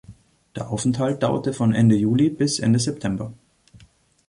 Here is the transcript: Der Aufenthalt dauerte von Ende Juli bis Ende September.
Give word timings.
Der 0.55 0.71
Aufenthalt 0.71 1.21
dauerte 1.21 1.53
von 1.53 1.75
Ende 1.75 1.95
Juli 1.95 2.31
bis 2.31 2.57
Ende 2.57 2.79
September. 2.79 3.31